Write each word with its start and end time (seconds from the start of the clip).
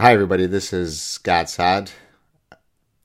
Hi, 0.00 0.12
everybody. 0.12 0.46
This 0.46 0.72
is 0.72 1.18
Gad 1.24 1.48
Saad. 1.48 1.90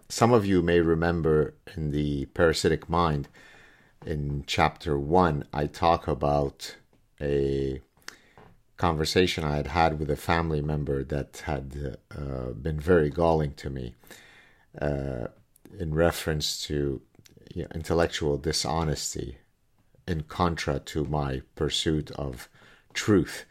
Some 0.10 0.32
of 0.32 0.46
you 0.46 0.62
may 0.62 0.80
remember 0.80 1.56
in 1.76 1.90
the 1.90 2.26
parasitic 2.36 2.88
mind, 2.88 3.30
in 4.06 4.44
chapter 4.46 5.00
one, 5.00 5.44
I 5.52 5.66
talk 5.66 6.08
about 6.08 6.76
a 7.20 7.82
conversation 8.78 9.44
I 9.44 9.56
had 9.56 9.66
had 9.66 9.98
with 9.98 10.12
a 10.12 10.16
family 10.16 10.62
member 10.62 11.04
that 11.04 11.42
had 11.46 11.98
uh, 12.16 12.52
been 12.52 12.80
very 12.80 13.10
galling 13.10 13.56
to 13.56 13.72
me 13.72 13.96
uh, 14.80 15.30
in 15.80 15.96
reference 15.96 16.62
to 16.68 17.02
you 17.56 17.64
know, 17.64 17.70
intellectual 17.74 18.38
dishonesty 18.38 19.40
in 20.08 20.22
contra 20.26 20.78
to 20.78 21.06
my 21.06 21.42
pursuit 21.56 22.12
of 22.12 22.50
truth. 22.94 23.46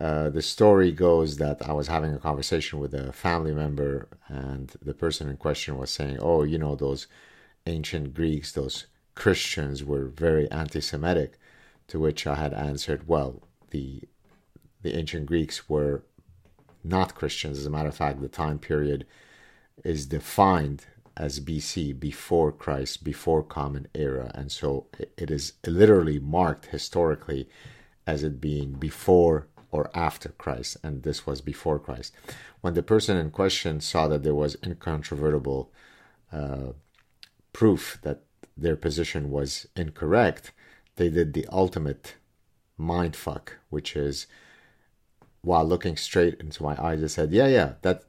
Uh, 0.00 0.30
the 0.30 0.42
story 0.42 0.92
goes 0.92 1.38
that 1.38 1.68
I 1.68 1.72
was 1.72 1.88
having 1.88 2.14
a 2.14 2.18
conversation 2.18 2.78
with 2.78 2.94
a 2.94 3.12
family 3.12 3.52
member, 3.52 4.08
and 4.28 4.72
the 4.80 4.94
person 4.94 5.28
in 5.28 5.36
question 5.36 5.76
was 5.76 5.90
saying, 5.90 6.18
Oh, 6.20 6.44
you 6.44 6.56
know, 6.56 6.76
those 6.76 7.08
ancient 7.66 8.14
Greeks, 8.14 8.52
those 8.52 8.86
Christians 9.16 9.82
were 9.82 10.06
very 10.06 10.50
anti 10.50 10.80
Semitic. 10.80 11.38
To 11.88 11.98
which 11.98 12.26
I 12.26 12.36
had 12.36 12.52
answered, 12.52 13.08
Well, 13.08 13.42
the, 13.70 14.02
the 14.82 14.94
ancient 14.94 15.26
Greeks 15.26 15.68
were 15.68 16.04
not 16.84 17.14
Christians. 17.14 17.58
As 17.58 17.66
a 17.66 17.70
matter 17.70 17.88
of 17.88 17.96
fact, 17.96 18.20
the 18.20 18.28
time 18.28 18.58
period 18.58 19.06
is 19.84 20.06
defined 20.06 20.86
as 21.16 21.40
BC, 21.40 21.98
before 21.98 22.52
Christ, 22.52 23.02
before 23.02 23.42
Common 23.42 23.88
Era. 23.94 24.30
And 24.34 24.52
so 24.52 24.86
it 25.16 25.30
is 25.30 25.54
literally 25.66 26.20
marked 26.20 26.66
historically 26.66 27.48
as 28.06 28.22
it 28.22 28.40
being 28.40 28.72
before 28.72 29.48
or 29.70 29.90
after 29.94 30.30
Christ, 30.30 30.78
and 30.82 31.02
this 31.02 31.26
was 31.26 31.40
before 31.40 31.78
Christ. 31.78 32.14
When 32.60 32.74
the 32.74 32.82
person 32.82 33.16
in 33.16 33.30
question 33.30 33.80
saw 33.80 34.08
that 34.08 34.22
there 34.22 34.34
was 34.34 34.56
incontrovertible 34.62 35.70
uh, 36.32 36.72
proof 37.52 37.98
that 38.02 38.22
their 38.56 38.76
position 38.76 39.30
was 39.30 39.66
incorrect, 39.76 40.52
they 40.96 41.08
did 41.08 41.32
the 41.32 41.46
ultimate 41.50 42.14
mind 42.76 43.14
fuck, 43.14 43.56
which 43.70 43.96
is 43.96 44.26
while 45.42 45.64
looking 45.64 45.96
straight 45.96 46.40
into 46.40 46.62
my 46.62 46.82
eyes, 46.82 47.00
they 47.00 47.08
said, 47.08 47.32
"Yeah, 47.32 47.46
yeah, 47.46 47.74
that 47.82 48.04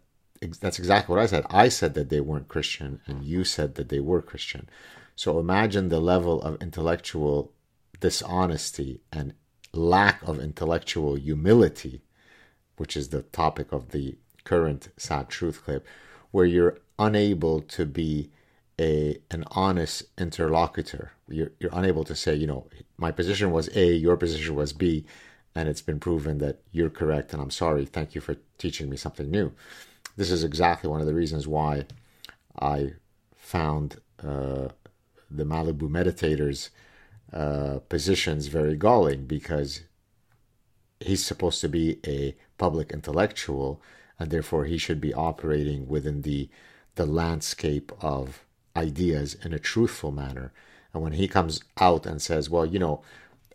that's 0.59 0.79
exactly 0.79 1.13
what 1.13 1.21
I 1.21 1.27
said. 1.27 1.45
I 1.49 1.69
said 1.69 1.93
that 1.95 2.09
they 2.09 2.21
weren't 2.21 2.47
Christian, 2.47 3.01
and 3.05 3.23
you 3.23 3.43
said 3.43 3.75
that 3.75 3.89
they 3.89 3.99
were 3.99 4.21
Christian. 4.21 4.69
So 5.15 5.39
imagine 5.39 5.89
the 5.89 5.99
level 5.99 6.41
of 6.41 6.61
intellectual 6.61 7.51
dishonesty 7.99 9.01
and 9.11 9.33
lack 9.73 10.21
of 10.27 10.39
intellectual 10.39 11.15
humility, 11.15 12.01
which 12.77 12.97
is 12.97 13.09
the 13.09 13.23
topic 13.23 13.71
of 13.71 13.89
the 13.89 14.15
current 14.43 14.89
Saad 14.97 15.29
Truth 15.29 15.63
clip, 15.63 15.85
where 16.31 16.45
you're 16.45 16.79
unable 16.97 17.61
to 17.61 17.85
be 17.85 18.29
a 18.79 19.19
an 19.29 19.43
honest 19.51 20.03
interlocutor. 20.17 21.11
You're, 21.27 21.51
you're 21.59 21.73
unable 21.73 22.03
to 22.05 22.15
say, 22.15 22.35
you 22.35 22.47
know, 22.47 22.67
my 22.97 23.11
position 23.11 23.51
was 23.51 23.69
A, 23.75 23.93
your 23.93 24.17
position 24.17 24.55
was 24.55 24.73
B, 24.73 25.05
and 25.53 25.67
it's 25.67 25.81
been 25.81 25.99
proven 25.99 26.37
that 26.39 26.59
you're 26.71 26.89
correct, 26.89 27.33
and 27.33 27.41
I'm 27.41 27.51
sorry. 27.51 27.85
Thank 27.85 28.15
you 28.15 28.21
for 28.21 28.37
teaching 28.57 28.89
me 28.89 28.97
something 28.97 29.29
new. 29.29 29.51
This 30.15 30.31
is 30.31 30.43
exactly 30.43 30.89
one 30.89 31.01
of 31.01 31.07
the 31.07 31.13
reasons 31.13 31.47
why 31.47 31.85
I 32.59 32.93
found 33.35 34.01
uh, 34.21 34.69
the 35.29 35.43
Malibu 35.45 35.89
meditators 35.89 36.69
uh, 37.33 37.79
positions 37.89 38.47
very 38.47 38.75
galling 38.75 39.25
because 39.25 39.81
he's 40.99 41.23
supposed 41.23 41.61
to 41.61 41.69
be 41.69 41.99
a 42.05 42.35
public 42.57 42.91
intellectual 42.91 43.81
and 44.19 44.31
therefore 44.31 44.65
he 44.65 44.77
should 44.77 44.99
be 44.99 45.13
operating 45.13 45.87
within 45.87 46.21
the 46.23 46.49
the 46.95 47.05
landscape 47.05 47.91
of 48.01 48.43
ideas 48.75 49.35
in 49.45 49.53
a 49.53 49.59
truthful 49.59 50.11
manner. 50.11 50.51
And 50.93 51.01
when 51.01 51.13
he 51.13 51.27
comes 51.27 51.61
out 51.79 52.05
and 52.05 52.21
says 52.21 52.49
well 52.49 52.65
you 52.65 52.79
know 52.79 53.01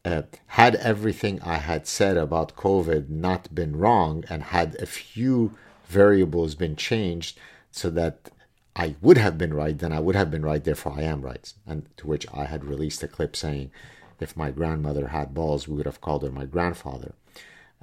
uh, 0.05 0.23
had 0.49 0.75
everything 0.77 1.41
i 1.43 1.57
had 1.57 1.87
said 1.87 2.17
about 2.17 2.57
covid 2.57 3.09
not 3.09 3.55
been 3.55 3.75
wrong 3.77 4.23
and 4.29 4.43
had 4.43 4.77
a 4.77 4.87
few 4.87 5.57
variables 5.87 6.55
been 6.55 6.77
changed 6.77 7.39
so 7.71 7.91
that 7.91 8.31
I 8.77 8.97
would 9.01 9.19
have 9.19 9.39
been 9.39 9.55
right, 9.55 9.79
then 9.79 9.93
I 9.93 10.01
would 10.01 10.17
have 10.17 10.31
been 10.31 10.45
right, 10.45 10.63
therefore 10.63 10.95
I 10.97 11.03
am 11.03 11.23
right. 11.23 11.53
And 11.67 11.89
to 11.97 12.07
which 12.07 12.27
I 12.35 12.45
had 12.45 12.65
released 12.65 13.03
a 13.03 13.09
clip 13.09 13.37
saying, 13.37 13.71
if 14.21 14.37
my 14.37 14.51
grandmother 14.51 15.09
had 15.09 15.35
balls, 15.35 15.69
we 15.69 15.77
would 15.77 15.87
have 15.87 16.01
called 16.01 16.23
her 16.23 16.31
my 16.31 16.45
grandfather. 16.45 17.15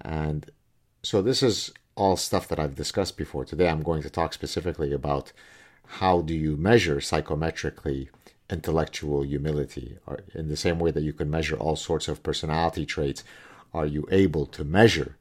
And 0.02 0.50
so 1.04 1.22
this 1.22 1.42
is 1.44 1.72
all 1.96 2.18
stuff 2.18 2.48
that 2.48 2.60
I've 2.60 2.76
discussed 2.76 3.18
before. 3.18 3.46
Today 3.46 3.70
I'm 3.70 3.84
going 3.84 4.02
to 4.02 4.10
talk 4.10 4.34
specifically 4.34 4.92
about 4.92 5.32
how 6.00 6.22
do 6.22 6.34
you 6.34 6.56
measure 6.58 6.98
psychometrically 6.98 8.10
intellectual 8.50 9.24
humility 9.24 9.98
or 10.06 10.20
in 10.34 10.50
the 10.50 10.58
same 10.58 10.80
way 10.80 10.92
that 10.92 11.04
you 11.04 11.14
can 11.14 11.30
measure 11.30 11.56
all 11.56 11.76
sorts 11.76 12.08
of 12.08 12.24
personality 12.24 12.86
traits 12.86 13.24
are 13.74 13.86
you 13.86 14.06
able 14.12 14.46
to 14.46 14.64
measure 14.64 15.18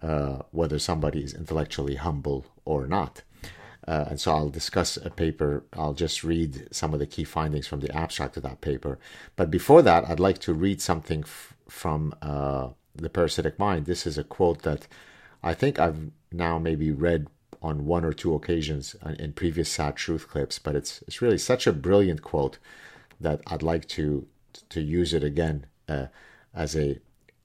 uh, 0.00 0.38
whether 0.52 0.78
somebody 0.78 1.22
is 1.22 1.34
intellectually 1.34 1.96
humble 1.96 2.46
or 2.64 2.86
not 2.86 3.22
uh, 3.88 4.06
and 4.10 4.20
so 4.20 4.32
I'll 4.32 4.48
discuss 4.48 4.96
a 4.96 5.10
paper. 5.10 5.64
I'll 5.72 5.94
just 5.94 6.22
read 6.22 6.68
some 6.70 6.94
of 6.94 7.00
the 7.00 7.06
key 7.06 7.24
findings 7.24 7.66
from 7.66 7.80
the 7.80 7.94
abstract 7.94 8.36
of 8.36 8.42
that 8.44 8.60
paper. 8.60 8.98
But 9.36 9.50
before 9.50 9.82
that, 9.82 10.08
I'd 10.08 10.20
like 10.20 10.38
to 10.40 10.54
read 10.54 10.80
something 10.80 11.24
f- 11.24 11.54
from 11.68 12.14
uh, 12.22 12.68
The 12.94 13.10
Parasitic 13.10 13.58
Mind. 13.58 13.86
This 13.86 14.06
is 14.06 14.18
a 14.18 14.24
quote 14.24 14.62
that 14.62 14.86
I 15.42 15.54
think 15.54 15.78
I've 15.78 16.10
now 16.30 16.58
maybe 16.58 16.92
read 16.92 17.26
on 17.60 17.86
one 17.86 18.04
or 18.04 18.12
two 18.12 18.34
occasions 18.34 18.96
in 19.18 19.32
previous 19.32 19.70
Saad 19.70 19.96
Truth 19.96 20.28
clips, 20.28 20.58
but 20.58 20.74
it's 20.74 21.02
it's 21.06 21.22
really 21.22 21.38
such 21.38 21.66
a 21.66 21.72
brilliant 21.72 22.22
quote 22.22 22.58
that 23.20 23.40
I'd 23.46 23.62
like 23.62 23.86
to 23.88 24.26
to 24.68 24.80
use 24.80 25.14
it 25.14 25.24
again 25.24 25.66
uh, 25.88 26.06
as 26.54 26.76
a 26.76 26.98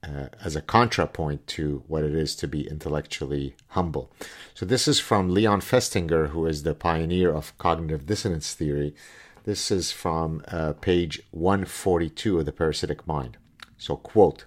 uh, 0.07 0.27
as 0.43 0.55
a 0.55 0.61
contrapoint 0.61 1.39
to 1.47 1.83
what 1.87 2.03
it 2.03 2.13
is 2.13 2.35
to 2.35 2.47
be 2.47 2.67
intellectually 2.67 3.55
humble. 3.69 4.11
So, 4.53 4.65
this 4.65 4.87
is 4.87 4.99
from 4.99 5.33
Leon 5.33 5.61
Festinger, 5.61 6.29
who 6.29 6.45
is 6.45 6.63
the 6.63 6.73
pioneer 6.73 7.33
of 7.33 7.57
cognitive 7.57 8.05
dissonance 8.05 8.53
theory. 8.53 8.95
This 9.43 9.71
is 9.71 9.91
from 9.91 10.43
uh, 10.47 10.73
page 10.73 11.21
142 11.31 12.39
of 12.39 12.45
The 12.45 12.51
Parasitic 12.51 13.07
Mind. 13.07 13.37
So, 13.77 13.95
quote, 13.95 14.45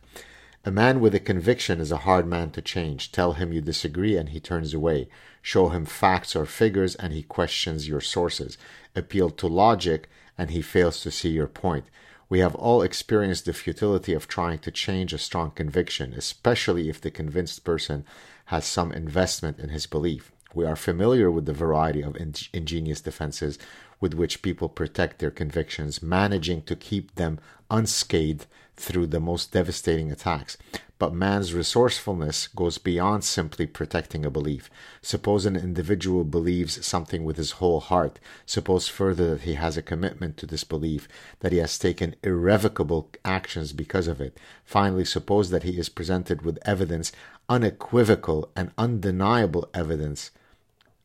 a 0.63 0.71
man 0.71 1.01
with 1.01 1.15
a 1.15 1.21
conviction 1.21 1.81
is 1.81 1.91
a 1.91 2.05
hard 2.05 2.27
man 2.27 2.51
to 2.51 2.61
change. 2.61 3.13
Tell 3.13 3.33
him 3.33 3.51
you 3.51 3.63
disagree 3.63 4.19
and 4.19 4.29
he 4.29 4.41
turns 4.41 4.75
away. 4.75 5.09
Show 5.41 5.71
him 5.71 5.87
facts 5.87 6.37
or 6.37 6.45
figures 6.45 6.95
and 6.97 7.15
he 7.15 7.23
questions 7.23 7.89
your 7.89 8.03
sources. 8.03 8.59
Appeal 8.95 9.31
to 9.31 9.47
logic 9.47 10.11
and 10.37 10.51
he 10.51 10.61
fails 10.61 11.01
to 11.01 11.11
see 11.11 11.31
your 11.31 11.47
point. 11.47 11.87
We 12.31 12.39
have 12.39 12.55
all 12.55 12.81
experienced 12.81 13.45
the 13.45 13.53
futility 13.53 14.15
of 14.15 14.29
trying 14.29 14.61
to 14.61 14.71
change 14.71 15.13
a 15.13 15.19
strong 15.19 15.51
conviction, 15.51 16.15
especially 16.15 16.89
if 16.89 17.01
the 17.01 17.11
convinced 17.11 17.65
person 17.65 18.05
has 18.47 18.65
some 18.65 18.93
investment 18.93 19.59
in 19.59 19.71
his 19.71 19.87
belief. 19.87 20.31
We 20.55 20.65
are 20.65 20.77
familiar 20.77 21.29
with 21.29 21.47
the 21.47 21.53
variety 21.53 22.03
of 22.03 22.17
in- 22.17 22.35
ingenious 22.53 23.01
defenses 23.01 23.59
with 24.01 24.15
which 24.15 24.43
people 24.43 24.69
protect 24.69 25.19
their 25.19 25.33
convictions, 25.33 26.03
managing 26.03 26.63
to 26.63 26.77
keep 26.77 27.17
them 27.17 27.41
unscathed 27.69 28.47
through 28.77 29.09
the 29.09 29.21
most 29.21 29.53
devastating 29.53 30.13
attacks. 30.13 30.57
But 31.01 31.15
man's 31.15 31.55
resourcefulness 31.55 32.49
goes 32.49 32.77
beyond 32.77 33.25
simply 33.25 33.67
protecting 33.67 34.27
a 34.27 34.31
belief. 34.31 34.69
Suppose 35.01 35.47
an 35.47 35.57
individual 35.57 36.25
believes 36.25 36.87
something 36.87 37.25
with 37.25 37.39
his 37.39 37.53
whole 37.53 37.81
heart. 37.81 38.21
Suppose 38.45 38.87
further 38.87 39.31
that 39.31 39.41
he 39.45 39.55
has 39.55 39.79
a 39.79 39.83
commitment 39.83 40.37
to 40.37 40.47
this 40.47 40.63
belief, 40.63 41.09
that 41.39 41.53
he 41.53 41.59
has 41.59 41.79
taken 41.79 42.17
irrevocable 42.23 43.09
actions 43.25 43.73
because 43.73 44.09
of 44.09 44.21
it. 44.21 44.37
Finally, 44.63 45.07
suppose 45.07 45.49
that 45.49 45.63
he 45.63 45.79
is 45.79 45.89
presented 45.89 46.43
with 46.43 46.59
evidence, 46.67 47.13
unequivocal 47.49 48.51
and 48.55 48.71
undeniable 48.77 49.71
evidence, 49.73 50.31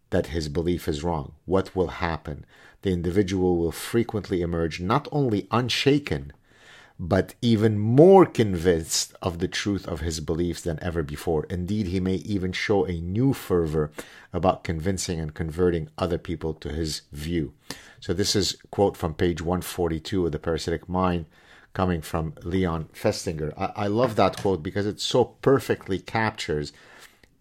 that 0.10 0.28
his 0.28 0.50
belief 0.50 0.90
is 0.90 1.06
wrong. 1.06 1.32
What 1.46 1.74
will 1.74 1.88
happen? 1.88 2.46
The 2.82 2.92
individual 2.92 3.56
will 3.56 3.72
frequently 3.72 4.42
emerge 4.42 4.82
not 4.82 5.08
only 5.14 5.48
unshaken, 5.52 6.34
but 6.98 7.36
even 7.42 7.78
more 7.78 8.26
convinced 8.26 9.14
of 9.22 9.40
the 9.40 9.48
truth 9.48 9.88
of 9.88 10.00
his 10.00 10.22
beliefs 10.22 10.62
than 10.62 10.82
ever 10.82 11.04
before. 11.04 11.46
Indeed, 11.50 11.88
he 11.88 12.00
may 12.00 12.16
even 12.16 12.54
show 12.54 12.86
a 12.86 13.02
new 13.02 13.34
fervor 13.34 13.92
about 14.32 14.64
convincing 14.64 15.20
and 15.20 15.34
converting 15.34 15.90
other 15.98 16.18
people 16.18 16.54
to 16.56 16.70
his 16.70 17.02
view. 17.12 17.54
So 18.00 18.14
this 18.14 18.36
is 18.36 18.58
quote 18.72 18.96
from 18.96 19.14
page 19.14 19.42
142 19.42 20.26
of 20.26 20.32
The 20.32 20.40
Parasitic 20.40 20.88
Mind 20.88 21.26
coming 21.74 22.02
from 22.02 22.34
Leon 22.44 22.90
Festinger. 22.94 23.54
I, 23.58 23.84
I 23.84 23.88
love 23.88 24.16
that 24.16 24.38
quote 24.38 24.64
because 24.64 24.86
it 24.86 25.02
so 25.02 25.26
perfectly 25.26 26.00
captures 26.00 26.72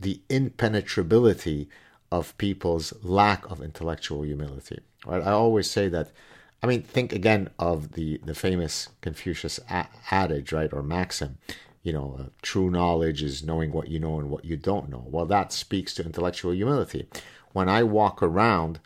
the 0.01 0.21
impenetrability 0.29 1.69
of 2.11 2.37
people's 2.39 2.93
lack 3.05 3.49
of 3.49 3.63
intellectual 3.63 4.23
humility. 4.23 4.81
Right? 5.07 5.23
I 5.23 5.31
always 5.31 5.71
say 5.71 5.89
that 5.89 6.11
I 6.65 6.67
mean, 6.67 6.83
think 6.83 7.13
again 7.13 7.51
of 7.59 7.93
the, 7.93 8.21
the 8.25 8.35
famous 8.35 8.89
Confucius 9.03 9.61
a- 9.71 9.89
adage, 10.11 10.51
right, 10.51 10.73
or 10.73 10.83
maxim 10.83 11.39
you 11.85 11.93
know, 11.93 12.17
uh, 12.19 12.23
true 12.43 12.71
knowledge 12.71 13.23
is 13.23 13.45
knowing 13.45 13.71
what 13.71 13.89
you 13.89 14.01
know 14.01 14.19
and 14.19 14.31
what 14.31 14.45
you 14.45 14.57
don't 14.57 14.89
know. 14.89 15.05
Well, 15.07 15.27
that 15.27 15.53
speaks 15.53 15.95
to 15.95 16.05
intellectual 16.05 16.53
humility. 16.53 17.07
When 17.53 17.69
I 17.69 17.83
walk 17.83 18.23
around 18.23 18.81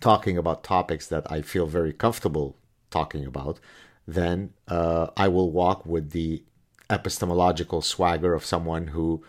talking 0.00 0.38
about 0.38 0.62
topics 0.62 1.08
that 1.08 1.30
I 1.30 1.42
feel 1.42 1.66
very 1.66 1.92
comfortable 1.92 2.56
talking 2.90 3.26
about, 3.26 3.58
then 4.06 4.52
uh, 4.68 5.08
I 5.16 5.26
will 5.26 5.50
walk 5.50 5.84
with 5.84 6.12
the 6.12 6.44
epistemological 6.88 7.82
swagger 7.82 8.32
of 8.32 8.44
someone 8.44 8.86
who 8.88 9.24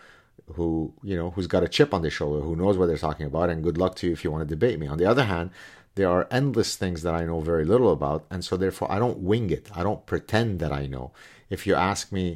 who 0.54 0.94
you 1.02 1.16
know 1.16 1.30
who's 1.32 1.48
got 1.48 1.64
a 1.64 1.68
chip 1.68 1.92
on 1.92 2.00
their 2.00 2.10
shoulder 2.10 2.40
who 2.40 2.56
knows 2.56 2.78
what 2.78 2.86
they're 2.86 2.96
talking 2.96 3.26
about 3.26 3.50
and 3.50 3.62
good 3.64 3.76
luck 3.76 3.96
to 3.96 4.06
you 4.06 4.12
if 4.12 4.24
you 4.24 4.30
want 4.30 4.48
to 4.48 4.54
debate 4.54 4.78
me 4.78 4.86
on 4.86 4.96
the 4.96 5.04
other 5.04 5.24
hand 5.24 5.50
there 5.98 6.08
are 6.16 6.26
endless 6.40 6.76
things 6.82 7.02
that 7.02 7.14
i 7.20 7.22
know 7.28 7.40
very 7.40 7.64
little 7.72 7.92
about 7.98 8.20
and 8.30 8.44
so 8.44 8.56
therefore 8.56 8.90
i 8.90 8.98
don't 9.02 9.18
wing 9.30 9.50
it. 9.58 9.66
I 9.74 9.82
don't 9.82 10.04
pretend 10.12 10.50
that 10.62 10.72
i 10.72 10.84
know. 10.94 11.06
If 11.50 11.60
you 11.66 11.74
ask 11.74 12.12
me 12.18 12.26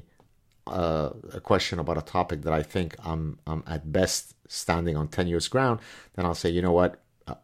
uh, 0.66 1.10
a 1.32 1.40
question 1.40 1.78
about 1.78 1.98
a 1.98 2.06
topic 2.18 2.38
that 2.42 2.52
i 2.60 2.62
think 2.74 2.88
i'm 3.10 3.24
i'm 3.50 3.62
at 3.74 3.82
best 4.00 4.34
standing 4.60 4.96
on 4.96 5.06
tenuous 5.08 5.48
ground 5.54 5.80
then 6.14 6.24
i'll 6.26 6.40
say 6.42 6.50
you 6.56 6.62
know 6.66 6.76
what? 6.80 6.92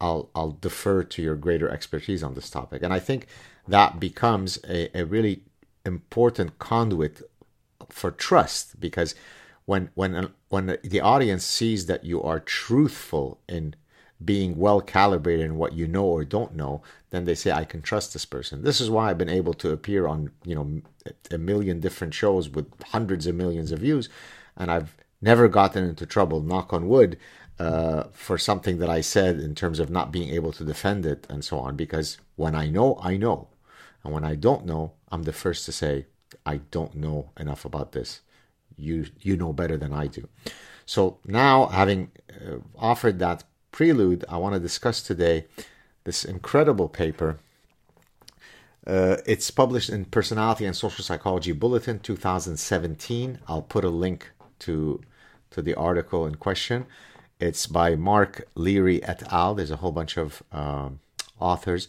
I'll 0.06 0.24
i'll 0.36 0.56
defer 0.68 0.98
to 1.14 1.22
your 1.26 1.36
greater 1.46 1.68
expertise 1.76 2.22
on 2.26 2.34
this 2.34 2.50
topic. 2.58 2.82
And 2.82 2.92
i 2.98 3.00
think 3.08 3.20
that 3.76 3.90
becomes 4.08 4.58
a, 4.76 4.78
a 5.00 5.04
really 5.14 5.42
important 5.84 6.50
conduit 6.70 7.14
for 7.98 8.10
trust 8.10 8.80
because 8.86 9.14
when 9.70 9.90
when 9.94 10.10
when 10.48 10.64
the 10.94 11.00
audience 11.14 11.44
sees 11.58 11.86
that 11.90 12.02
you 12.10 12.18
are 12.30 12.40
truthful 12.40 13.26
in 13.56 13.74
being 14.24 14.56
well 14.56 14.80
calibrated 14.80 15.44
in 15.44 15.56
what 15.56 15.72
you 15.72 15.86
know 15.86 16.04
or 16.04 16.24
don't 16.24 16.54
know, 16.54 16.82
then 17.10 17.24
they 17.24 17.34
say, 17.34 17.52
I 17.52 17.64
can 17.64 17.82
trust 17.82 18.12
this 18.12 18.24
person. 18.24 18.62
This 18.64 18.80
is 18.80 18.90
why 18.90 19.08
I've 19.10 19.18
been 19.18 19.28
able 19.28 19.54
to 19.54 19.70
appear 19.70 20.06
on, 20.06 20.30
you 20.44 20.54
know, 20.54 20.82
a 21.30 21.38
million 21.38 21.80
different 21.80 22.14
shows 22.14 22.48
with 22.48 22.66
hundreds 22.86 23.26
of 23.26 23.34
millions 23.34 23.72
of 23.72 23.80
views. 23.80 24.08
And 24.56 24.70
I've 24.70 24.96
never 25.22 25.48
gotten 25.48 25.84
into 25.84 26.06
trouble, 26.06 26.42
knock 26.42 26.72
on 26.72 26.88
wood, 26.88 27.18
uh, 27.58 28.04
for 28.12 28.38
something 28.38 28.78
that 28.78 28.90
I 28.90 29.00
said 29.00 29.38
in 29.38 29.54
terms 29.54 29.78
of 29.80 29.90
not 29.90 30.12
being 30.12 30.30
able 30.30 30.52
to 30.52 30.64
defend 30.64 31.06
it 31.06 31.26
and 31.28 31.44
so 31.44 31.58
on. 31.58 31.76
Because 31.76 32.18
when 32.36 32.54
I 32.54 32.68
know, 32.68 32.98
I 33.02 33.16
know. 33.16 33.48
And 34.04 34.12
when 34.12 34.24
I 34.24 34.34
don't 34.34 34.66
know, 34.66 34.92
I'm 35.10 35.24
the 35.24 35.32
first 35.32 35.64
to 35.66 35.72
say, 35.72 36.06
I 36.44 36.58
don't 36.70 36.94
know 36.94 37.30
enough 37.36 37.64
about 37.64 37.92
this 37.92 38.20
you 38.78 39.06
you 39.20 39.36
know 39.36 39.52
better 39.52 39.76
than 39.76 39.92
I 39.92 40.06
do. 40.06 40.28
So 40.86 41.18
now, 41.26 41.66
having 41.66 42.10
uh, 42.30 42.58
offered 42.78 43.18
that 43.18 43.44
prelude, 43.78 44.24
I 44.28 44.38
want 44.38 44.54
to 44.54 44.58
discuss 44.58 45.00
today 45.00 45.44
this 46.02 46.24
incredible 46.24 46.88
paper. 46.88 47.38
Uh, 48.84 49.18
it's 49.24 49.52
published 49.52 49.88
in 49.88 50.04
Personality 50.06 50.64
and 50.64 50.74
Social 50.74 51.04
Psychology 51.04 51.52
Bulletin 51.52 52.00
2017. 52.00 53.38
I'll 53.46 53.62
put 53.62 53.84
a 53.84 53.88
link 53.88 54.32
to 54.66 55.00
to 55.52 55.62
the 55.62 55.76
article 55.76 56.26
in 56.26 56.34
question. 56.34 56.86
It's 57.38 57.68
by 57.68 57.94
Mark 57.94 58.48
Leary 58.56 59.00
et 59.04 59.22
al. 59.32 59.54
There's 59.54 59.70
a 59.70 59.76
whole 59.76 59.92
bunch 59.92 60.16
of 60.16 60.42
um, 60.50 60.98
authors, 61.38 61.86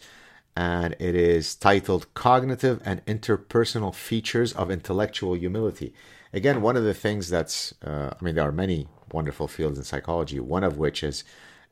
and 0.54 0.94
it 1.00 1.16
is 1.16 1.56
titled 1.56 2.06
"Cognitive 2.14 2.80
and 2.84 3.04
Interpersonal 3.04 3.92
Features 3.92 4.52
of 4.52 4.70
Intellectual 4.70 5.34
Humility." 5.34 5.92
again, 6.32 6.62
one 6.62 6.76
of 6.76 6.84
the 6.84 6.94
things 6.94 7.28
that's, 7.28 7.74
uh, 7.84 8.10
I 8.12 8.24
mean, 8.24 8.36
there 8.36 8.46
are 8.46 8.52
many 8.52 8.86
wonderful 9.10 9.48
fields 9.48 9.76
in 9.76 9.82
psychology. 9.82 10.38
One 10.38 10.62
of 10.62 10.78
which 10.78 11.02
is, 11.02 11.24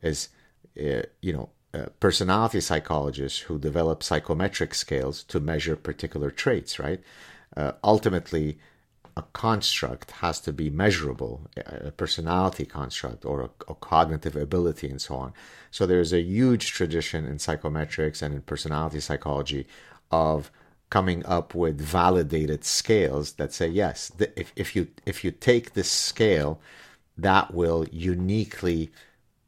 is 0.03 0.29
uh, 0.81 1.03
you 1.21 1.33
know, 1.33 1.51
personality 2.01 2.61
psychologists 2.61 3.41
who 3.41 3.59
develop 3.59 4.03
psychometric 4.03 4.75
scales 4.75 5.23
to 5.25 5.41
measure 5.41 5.77
particular 5.77 6.31
traits. 6.31 6.79
Right. 6.79 7.01
Uh, 7.57 7.73
ultimately, 7.83 8.59
a 9.17 9.23
construct 9.33 10.13
has 10.13 10.41
to 10.41 10.53
be 10.53 10.71
measurable, 10.71 11.49
a 11.57 11.91
personality 11.91 12.65
construct 12.65 13.25
or 13.25 13.43
a, 13.43 13.51
a, 13.69 13.75
cognitive 13.75 14.37
ability 14.37 14.89
and 14.89 15.03
so 15.03 15.17
on. 15.17 15.33
So 15.73 15.87
there's 15.87 16.13
a 16.13 16.21
huge 16.21 16.71
tradition 16.71 17.27
in 17.27 17.39
psychometrics 17.39 18.23
and 18.23 18.33
in 18.33 18.43
personality 18.43 19.01
psychology 19.01 19.67
of 20.13 20.53
coming 20.89 21.27
up 21.27 21.53
with 21.55 21.81
validated 21.81 22.65
scales 22.65 23.33
that 23.33 23.53
say 23.53 23.69
yes 23.69 24.11
if, 24.37 24.53
if 24.57 24.75
you 24.75 24.89
if 25.05 25.23
you 25.23 25.31
take 25.31 25.75
this 25.75 25.91
scale 25.91 26.61
that 27.19 27.53
will 27.53 27.87
uniquely 27.91 28.91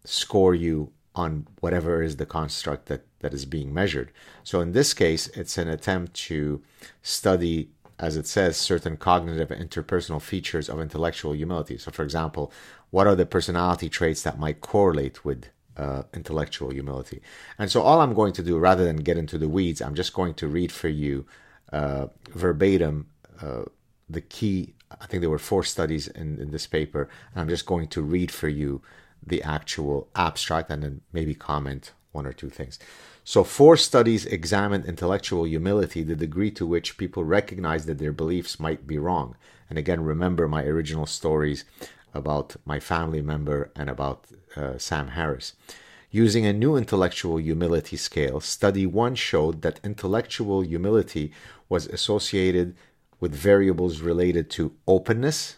score 0.05 0.55
you 0.55 0.93
on 1.14 1.47
whatever 1.61 2.02
is 2.02 2.17
the 2.17 2.26
construct 2.26 2.87
that, 2.87 3.05
that 3.20 3.35
is 3.35 3.44
being 3.44 3.75
measured 3.75 4.11
so 4.43 4.61
in 4.61 4.73
this 4.73 4.94
case 4.94 5.26
it's 5.29 5.58
an 5.58 5.69
attempt 5.69 6.14
to 6.14 6.62
study 7.02 7.70
as 7.99 8.17
it 8.17 8.26
says 8.26 8.56
certain 8.56 8.97
cognitive 8.97 9.49
interpersonal 9.49 10.23
features 10.23 10.69
of 10.69 10.81
intellectual 10.81 11.32
humility 11.32 11.76
so 11.76 11.91
for 11.91 12.02
example 12.02 12.52
what 12.91 13.06
are 13.06 13.17
the 13.17 13.26
personality 13.26 13.88
traits 13.88 14.23
that 14.23 14.38
might 14.38 14.61
correlate 14.61 15.25
with 15.25 15.47
uh, 15.76 16.02
intellectual 16.12 16.70
humility. 16.70 17.23
And 17.58 17.70
so, 17.70 17.82
all 17.82 18.00
I'm 18.00 18.14
going 18.14 18.32
to 18.35 18.43
do, 18.43 18.58
rather 18.58 18.85
than 18.85 18.97
get 18.97 19.17
into 19.17 19.38
the 19.38 19.49
weeds, 19.49 19.81
I'm 19.81 19.94
just 19.94 20.12
going 20.12 20.35
to 20.35 20.47
read 20.47 20.70
for 20.70 20.88
you 20.88 21.26
uh, 21.73 22.08
verbatim 22.31 23.08
uh, 23.41 23.62
the 24.08 24.20
key. 24.20 24.75
I 25.00 25.06
think 25.06 25.20
there 25.23 25.31
were 25.31 25.38
four 25.38 25.62
studies 25.62 26.08
in, 26.08 26.38
in 26.38 26.50
this 26.50 26.67
paper, 26.67 27.08
and 27.32 27.41
I'm 27.41 27.49
just 27.49 27.64
going 27.64 27.88
to 27.88 28.02
read 28.02 28.31
for 28.31 28.49
you 28.49 28.82
the 29.26 29.43
actual 29.43 30.08
abstract 30.14 30.70
and 30.70 30.82
then 30.82 31.00
maybe 31.12 31.34
comment 31.34 31.93
one 32.12 32.26
or 32.26 32.32
two 32.32 32.50
things. 32.50 32.78
So, 33.25 33.44
four 33.44 33.76
studies 33.76 34.26
examined 34.26 34.87
intellectual 34.87 35.44
humility, 35.44 36.02
the 36.02 36.17
degree 36.17 36.50
to 36.52 36.67
which 36.67 36.96
people 36.96 37.25
recognize 37.25 37.87
that 37.87 37.99
their 37.99 38.12
beliefs 38.12 38.58
might 38.58 38.87
be 38.87 38.99
wrong. 38.99 39.37
And 39.69 39.78
again, 39.78 40.02
remember 40.02 40.49
my 40.49 40.64
original 40.64 41.06
stories 41.06 41.64
about 42.12 42.56
my 42.64 42.81
family 42.81 43.22
member 43.22 43.70
and 43.76 43.88
about 43.88 44.25
uh, 44.56 44.78
Sam 44.78 45.08
Harris. 45.08 45.52
Using 46.11 46.44
a 46.44 46.52
new 46.52 46.76
intellectual 46.76 47.37
humility 47.37 47.96
scale, 47.96 48.40
study 48.40 48.84
one 48.84 49.14
showed 49.14 49.62
that 49.62 49.78
intellectual 49.84 50.62
humility 50.62 51.32
was 51.69 51.87
associated 51.87 52.75
with 53.20 53.32
variables 53.32 54.00
related 54.00 54.50
to 54.50 54.75
openness, 54.88 55.56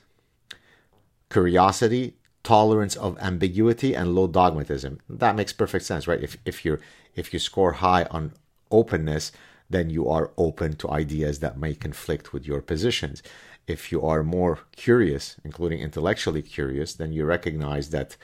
curiosity, 1.30 2.16
tolerance 2.42 2.96
of 2.96 3.18
ambiguity, 3.20 3.94
and 3.94 4.14
low 4.14 4.26
dogmatism. 4.26 4.98
That 5.08 5.36
makes 5.36 5.52
perfect 5.52 5.84
sense, 5.84 6.06
right? 6.08 6.22
If, 6.22 6.36
if, 6.44 6.64
you 6.64 6.78
if 7.14 7.32
you 7.32 7.38
score 7.38 7.72
high 7.72 8.04
on 8.04 8.32
openness, 8.70 9.32
then 9.70 9.90
you 9.90 10.08
are 10.08 10.32
open 10.36 10.76
to 10.76 10.90
ideas 10.90 11.38
that 11.38 11.58
may 11.58 11.74
conflict 11.74 12.32
with 12.32 12.46
your 12.46 12.60
positions. 12.60 13.22
If 13.66 13.92
you 13.92 14.04
are 14.04 14.22
more 14.22 14.58
curious, 14.74 15.36
including 15.44 15.80
intellectually 15.80 16.42
curious, 16.42 16.94
then 16.94 17.12
you 17.12 17.24
recognize 17.24 17.90
that 17.90 18.16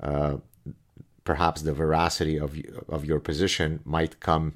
uh, 0.00 0.36
perhaps 1.24 1.62
the 1.62 1.72
veracity 1.72 2.38
of 2.38 2.56
of 2.88 3.04
your 3.04 3.18
position 3.18 3.80
might 3.84 4.20
come 4.20 4.54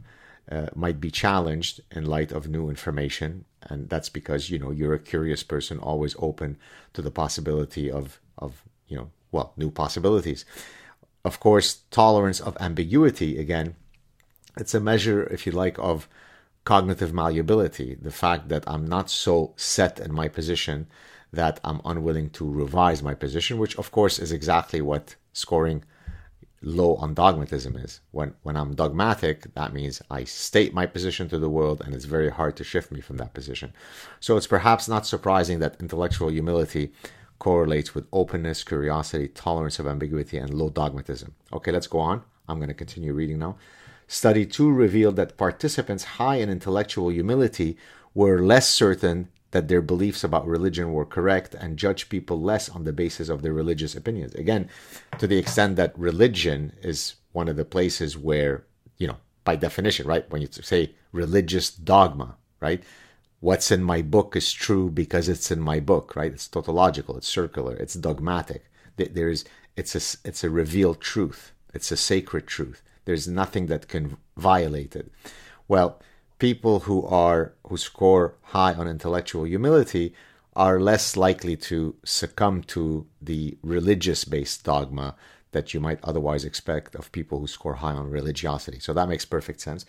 uh, 0.50 0.66
might 0.75 1.00
be 1.00 1.10
challenged 1.10 1.80
in 1.90 2.04
light 2.04 2.30
of 2.30 2.48
new 2.48 2.68
information 2.68 3.44
and 3.62 3.88
that's 3.88 4.08
because 4.08 4.50
you 4.50 4.58
know 4.58 4.70
you're 4.70 4.94
a 4.94 4.98
curious 4.98 5.42
person 5.42 5.78
always 5.78 6.14
open 6.18 6.56
to 6.92 7.02
the 7.02 7.10
possibility 7.10 7.90
of 7.90 8.20
of 8.37 8.62
you 8.88 8.97
know 8.97 9.11
well 9.33 9.52
new 9.57 9.71
possibilities 9.71 10.45
of 11.25 11.40
course 11.40 11.83
tolerance 11.90 12.40
of 12.40 12.57
ambiguity 12.61 13.38
again 13.38 13.75
it's 14.57 14.75
a 14.75 14.80
measure 14.80 15.25
if 15.25 15.47
you 15.47 15.52
like 15.52 15.78
of 15.78 16.09
cognitive 16.64 17.12
malleability 17.12 17.97
the 18.00 18.11
fact 18.11 18.49
that 18.49 18.64
i'm 18.66 18.87
not 18.87 19.09
so 19.11 19.52
set 19.57 19.99
in 20.00 20.12
my 20.12 20.28
position 20.28 20.87
that 21.33 21.61
i'm 21.64 21.80
unwilling 21.85 22.30
to 22.30 22.49
revise 22.49 23.02
my 23.02 23.14
position 23.14 23.59
which 23.59 23.76
of 23.78 23.90
course 23.90 24.18
is 24.18 24.33
exactly 24.33 24.80
what 24.80 25.16
scoring 25.33 25.83
low 26.62 26.97
on 26.97 27.14
dogmatism 27.14 27.76
is. 27.76 28.00
When 28.11 28.35
when 28.42 28.57
I'm 28.57 28.75
dogmatic, 28.75 29.54
that 29.54 29.73
means 29.73 30.02
I 30.11 30.25
state 30.25 30.75
my 30.75 30.87
position 30.87 31.28
to 31.28 31.38
the 31.38 31.49
world 31.49 31.83
and 31.85 31.95
it's 31.95 32.04
very 32.04 32.30
hard 32.30 32.57
to 32.57 32.64
shift 32.64 32.90
me 32.90 33.00
from 33.00 33.16
that 33.18 33.35
position. 33.35 33.73
So 34.21 34.37
it's 34.37 34.47
perhaps 34.47 34.88
not 34.88 35.07
surprising 35.07 35.61
that 35.61 35.80
intellectual 35.80 36.30
humility 36.30 36.92
correlates 37.38 37.95
with 37.95 38.07
openness, 38.12 38.64
curiosity, 38.64 39.28
tolerance 39.28 39.78
of 39.78 39.87
ambiguity, 39.87 40.38
and 40.38 40.52
low 40.52 40.71
dogmatism. 40.71 41.33
Okay, 41.52 41.71
let's 41.71 41.87
go 41.87 41.99
on. 42.00 42.23
I'm 42.49 42.59
going 42.59 42.68
to 42.68 42.75
continue 42.75 43.12
reading 43.12 43.38
now. 43.38 43.57
Study 44.07 44.47
2 44.47 44.71
revealed 44.73 45.16
that 45.16 45.37
participants 45.37 46.04
high 46.04 46.37
in 46.37 46.49
intellectual 46.49 47.11
humility 47.11 47.76
were 48.14 48.42
less 48.42 48.68
certain 48.68 49.28
that 49.50 49.68
their 49.68 49.80
beliefs 49.80 50.25
about 50.25 50.47
religion 50.47 50.92
were 50.92 51.07
correct 51.07 51.54
and 51.54 51.76
judge 51.76 52.09
people 52.09 52.40
less 52.40 52.68
on 52.68 52.85
the 52.85 52.92
basis 52.92 53.28
of 53.28 53.42
their 53.42 53.52
religious 53.52 53.95
opinions. 53.95 54.35
Again, 54.35 54.68
to 55.18 55.26
the 55.26 55.38
extent 55.38 55.76
that 55.76 55.99
religion 55.99 56.73
is 56.83 57.14
one 57.33 57.49
of 57.49 57.57
the 57.57 57.64
places 57.64 58.16
where, 58.16 58.64
you 58.99 59.07
know, 59.07 59.16
by 59.45 59.57
definition, 59.57 60.07
right, 60.07 60.28
when 60.30 60.42
you 60.42 60.49
say 60.50 60.95
religious 61.12 61.71
dogma, 61.71 62.37
right, 62.61 62.83
what's 63.40 63.71
in 63.71 63.83
my 63.83 64.02
book 64.02 64.37
is 64.37 64.52
true 64.52 64.90
because 64.90 65.28
it's 65.28 65.50
in 65.50 65.61
my 65.61 65.80
book, 65.80 66.16
right? 66.16 66.33
It's 66.33 66.49
tautological, 66.49 67.16
it's 67.16 67.28
circular, 67.28 67.75
it's 67.76 67.95
dogmatic. 67.95 68.64
There's 68.97 69.45
it's 69.76 69.95
a 69.95 70.28
it's 70.28 70.42
a 70.42 70.50
revealed 70.50 71.00
truth. 71.00 71.52
It's 71.73 71.92
a 71.92 71.97
sacred 71.97 72.47
truth. 72.47 72.83
There's 73.04 73.28
nothing 73.28 73.66
that 73.66 73.88
can 73.88 74.16
violate 74.37 74.97
it. 74.97 75.12
Well, 75.68 76.00
people 76.38 76.80
who 76.80 77.07
are 77.07 77.54
who 77.68 77.76
score 77.76 78.35
high 78.42 78.75
on 78.75 78.88
intellectual 78.88 79.45
humility 79.45 80.14
are 80.58 80.80
less 80.80 81.16
likely 81.16 81.56
to 81.56 81.94
succumb 82.04 82.62
to 82.64 83.06
the 83.22 83.56
religious 83.62 84.24
based 84.24 84.64
dogma 84.64 85.14
that 85.52 85.72
you 85.72 85.80
might 85.80 86.00
otherwise 86.02 86.44
expect 86.44 86.94
of 86.96 87.12
people 87.12 87.38
who 87.38 87.46
score 87.46 87.74
high 87.74 87.92
on 87.92 88.10
religiosity. 88.10 88.80
So 88.80 88.92
that 88.92 89.08
makes 89.08 89.24
perfect 89.24 89.60
sense. 89.60 89.86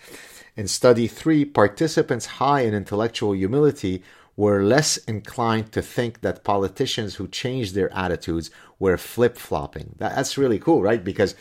In 0.55 0.67
study 0.67 1.07
three, 1.07 1.43
participants 1.43 2.37
high 2.37 2.61
in 2.61 2.73
intellectual 2.75 3.33
humility 3.33 4.03
were 4.37 4.63
less 4.63 4.95
inclined 4.97 5.71
to 5.73 5.81
think 5.81 6.21
that 6.21 6.45
politicians 6.45 7.15
who 7.15 7.27
changed 7.27 7.73
their 7.73 7.91
attitudes 7.93 8.51
were 8.77 8.97
flip 8.97 9.37
flopping. 9.37 9.95
That, 9.97 10.15
that's 10.15 10.37
really 10.37 10.59
cool, 10.59 10.81
right? 10.81 11.03
Because, 11.03 11.35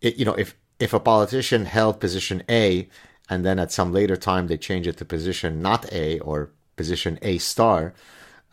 it, 0.00 0.16
you 0.16 0.24
know, 0.24 0.34
if, 0.34 0.54
if 0.78 0.92
a 0.92 1.00
politician 1.00 1.64
held 1.64 2.00
position 2.00 2.44
A 2.48 2.88
and 3.28 3.44
then 3.44 3.58
at 3.58 3.72
some 3.72 3.92
later 3.92 4.16
time 4.16 4.46
they 4.46 4.58
change 4.58 4.86
it 4.86 4.98
to 4.98 5.04
position 5.04 5.62
not 5.62 5.92
A 5.92 6.20
or 6.20 6.50
position 6.76 7.18
A 7.22 7.38
star, 7.38 7.94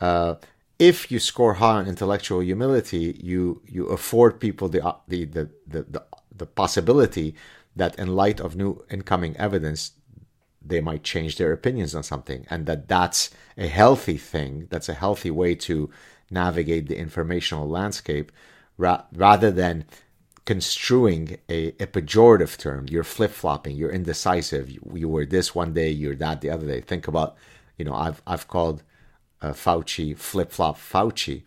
uh, 0.00 0.34
if 0.78 1.10
you 1.10 1.18
score 1.18 1.54
high 1.54 1.76
on 1.76 1.86
intellectual 1.86 2.40
humility, 2.40 3.18
you 3.22 3.62
you 3.66 3.86
afford 3.86 4.40
people 4.40 4.68
the 4.68 4.80
the 5.08 5.24
the 5.24 5.50
the, 5.66 5.82
the, 5.82 6.04
the 6.34 6.46
possibility 6.46 7.34
that 7.76 7.98
in 7.98 8.08
light 8.08 8.40
of 8.40 8.56
new 8.56 8.84
incoming 8.90 9.36
evidence 9.36 9.92
they 10.64 10.80
might 10.80 11.02
change 11.02 11.36
their 11.36 11.52
opinions 11.52 11.94
on 11.94 12.02
something 12.02 12.46
and 12.50 12.66
that 12.66 12.88
that's 12.88 13.30
a 13.56 13.66
healthy 13.66 14.18
thing 14.18 14.66
that's 14.70 14.88
a 14.88 14.94
healthy 14.94 15.30
way 15.30 15.54
to 15.54 15.90
navigate 16.30 16.86
the 16.88 16.98
informational 16.98 17.68
landscape 17.68 18.30
ra- 18.76 19.04
rather 19.14 19.50
than 19.50 19.84
construing 20.44 21.38
a, 21.48 21.68
a 21.68 21.86
pejorative 21.86 22.56
term 22.58 22.86
you're 22.88 23.04
flip-flopping 23.04 23.76
you're 23.76 23.90
indecisive 23.90 24.70
you, 24.70 24.80
you, 24.94 25.08
were 25.08 25.24
this 25.24 25.54
one 25.54 25.72
day 25.72 25.90
you're 25.90 26.16
that 26.16 26.40
the 26.40 26.50
other 26.50 26.66
day. 26.66 26.80
Think 26.80 27.08
about 27.08 27.36
you 27.78 27.84
know 27.84 27.94
i've 27.94 28.20
i've 28.26 28.48
called 28.48 28.82
uh, 29.42 29.52
fauci 29.52 30.16
flip-flop 30.16 30.76
fauci 30.78 31.42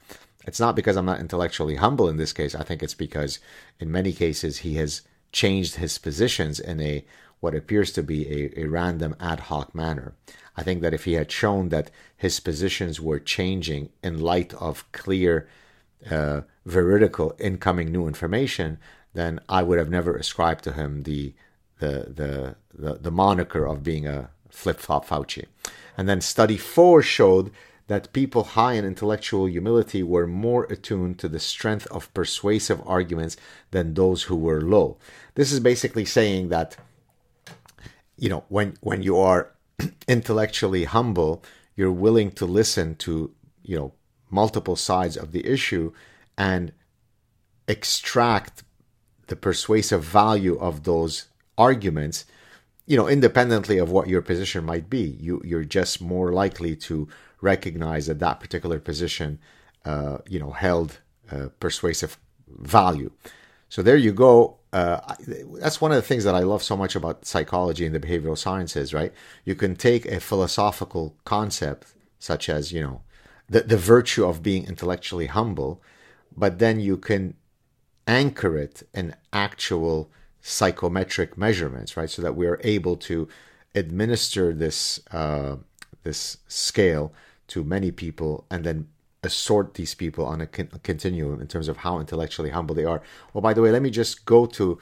it's 0.46 0.60
not 0.60 0.76
because 0.76 0.96
i'm 0.98 1.06
not 1.06 1.20
intellectually 1.20 1.76
humble 1.76 2.10
in 2.10 2.18
this 2.18 2.34
case 2.34 2.56
i 2.56 2.64
think 2.64 2.82
it's 2.82 2.94
because 2.94 3.40
in 3.80 3.92
many 3.92 4.12
cases 4.12 4.60
he 4.60 4.76
has 4.76 5.02
changed 5.32 5.76
his 5.76 5.98
positions 5.98 6.60
in 6.60 6.80
a 6.80 7.06
what 7.44 7.54
appears 7.54 7.92
to 7.92 8.02
be 8.02 8.26
a, 8.32 8.62
a 8.62 8.66
random 8.68 9.14
ad 9.20 9.42
hoc 9.42 9.76
manner. 9.76 10.14
I 10.56 10.64
think 10.64 10.82
that 10.82 10.94
if 10.94 11.04
he 11.04 11.14
had 11.14 11.30
shown 11.30 11.68
that 11.70 11.92
his 12.16 12.40
positions 12.40 13.02
were 13.02 13.20
changing 13.20 13.90
in 14.02 14.22
light 14.22 14.54
of 14.54 14.90
clear, 14.94 15.50
uh, 16.10 16.42
veridical 16.66 17.36
incoming 17.40 17.92
new 17.92 18.08
information, 18.08 18.78
then 19.14 19.42
I 19.50 19.62
would 19.62 19.78
have 19.78 19.90
never 19.90 20.16
ascribed 20.16 20.64
to 20.64 20.72
him 20.72 21.04
the 21.04 21.34
the 21.80 21.94
the 22.20 22.56
the, 22.74 22.94
the 23.00 23.12
moniker 23.12 23.66
of 23.66 23.84
being 23.84 24.08
a 24.08 24.30
flip 24.50 24.80
flop 24.80 25.06
Fauci. 25.06 25.46
And 25.98 26.08
then 26.08 26.22
study 26.22 26.56
four 26.56 27.02
showed 27.02 27.52
that 27.88 28.14
people 28.14 28.44
high 28.44 28.74
in 28.74 28.86
intellectual 28.86 29.46
humility 29.46 30.04
were 30.04 30.28
more 30.28 30.64
attuned 30.66 31.20
to 31.20 31.28
the 31.28 31.40
strength 31.40 31.86
of 31.88 32.14
persuasive 32.14 32.82
arguments 32.86 33.36
than 33.72 33.94
those 33.94 34.24
who 34.24 34.36
were 34.36 34.62
low. 34.62 34.98
This 35.36 35.52
is 35.52 35.60
basically 35.60 36.06
saying 36.06 36.50
that 36.50 36.78
you 38.18 38.30
know 38.30 38.44
when 38.48 38.78
when 38.82 39.02
you 39.04 39.18
are 39.18 39.52
intellectually 40.08 40.86
humble 40.86 41.44
you're 41.76 41.92
willing 41.92 42.32
to 42.32 42.46
listen 42.46 42.96
to 42.96 43.32
you 43.64 43.76
know 43.76 43.94
multiple 44.30 44.76
sides 44.76 45.18
of 45.18 45.32
the 45.32 45.46
issue 45.46 45.92
and 46.38 46.72
extract 47.68 48.64
the 49.28 49.36
persuasive 49.36 50.04
value 50.04 50.58
of 50.60 50.84
those 50.84 51.28
arguments 51.58 52.26
you 52.86 52.98
know 52.98 53.08
independently 53.08 53.78
of 53.78 53.92
what 53.92 54.08
your 54.08 54.22
position 54.22 54.64
might 54.64 54.90
be 54.90 55.18
you 55.20 55.42
you're 55.44 55.64
just 55.64 56.02
more 56.02 56.32
likely 56.32 56.76
to 56.76 57.08
recognize 57.44 58.08
that 58.08 58.20
that 58.20 58.40
particular 58.40 58.80
position 58.80 59.40
uh, 59.86 60.18
you 60.28 60.40
know 60.40 60.52
held 60.52 61.00
uh, 61.32 61.48
persuasive 61.60 62.18
value 62.48 63.12
so 63.70 63.82
there 63.82 63.98
you 63.98 64.14
go 64.14 64.58
uh, 64.74 65.00
that's 65.62 65.80
one 65.80 65.92
of 65.92 65.98
the 65.98 66.02
things 66.02 66.24
that 66.24 66.34
I 66.34 66.40
love 66.40 66.64
so 66.64 66.76
much 66.76 66.96
about 66.96 67.26
psychology 67.26 67.86
and 67.86 67.94
the 67.94 68.00
behavioral 68.00 68.38
sciences, 68.38 68.92
right? 68.92 69.14
You 69.46 69.54
can 69.54 69.76
take 69.76 70.08
a 70.08 70.20
philosophical 70.20 71.16
concept 71.26 71.94
such 72.18 72.50
as, 72.50 72.72
you 72.72 72.82
know, 72.82 73.02
the, 73.48 73.62
the 73.62 73.78
virtue 73.78 74.26
of 74.26 74.42
being 74.42 74.66
intellectually 74.66 75.28
humble, 75.28 75.80
but 76.36 76.58
then 76.58 76.80
you 76.80 76.98
can 76.98 77.36
anchor 78.08 78.58
it 78.58 78.82
in 78.96 79.16
actual 79.32 80.10
psychometric 80.42 81.38
measurements, 81.38 81.96
right? 81.96 82.10
So 82.10 82.24
that 82.24 82.36
we're 82.36 82.60
able 82.64 82.96
to 82.98 83.28
administer 83.76 84.54
this 84.54 85.02
uh, 85.12 85.58
this 86.02 86.38
scale 86.48 87.14
to 87.48 87.64
many 87.64 87.92
people 87.92 88.46
and 88.50 88.64
then 88.64 88.88
assort 89.24 89.76
these 89.76 89.96
people 89.96 90.26
on 90.26 90.42
a, 90.42 90.48
con- 90.48 90.70
a 90.74 90.80
continuum 90.80 91.40
in 91.42 91.48
terms 91.48 91.68
of 91.68 91.78
how 91.78 92.00
intellectually 92.00 92.50
humble 92.50 92.76
they 92.76 92.86
are. 92.86 93.02
Well, 93.34 93.42
by 93.42 93.54
the 93.54 93.62
way, 93.62 93.72
let 93.72 93.82
me 93.82 93.90
just 93.90 94.26
go 94.26 94.46
to 94.48 94.80